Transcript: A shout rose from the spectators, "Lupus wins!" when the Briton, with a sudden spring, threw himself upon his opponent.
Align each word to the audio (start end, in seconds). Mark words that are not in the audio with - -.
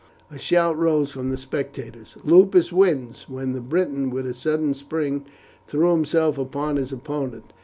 A 0.31 0.39
shout 0.39 0.75
rose 0.79 1.11
from 1.11 1.29
the 1.29 1.37
spectators, 1.37 2.17
"Lupus 2.23 2.71
wins!" 2.73 3.29
when 3.29 3.53
the 3.53 3.61
Briton, 3.61 4.09
with 4.09 4.25
a 4.25 4.33
sudden 4.33 4.73
spring, 4.73 5.25
threw 5.67 5.91
himself 5.91 6.39
upon 6.39 6.77
his 6.77 6.91
opponent. 6.91 7.53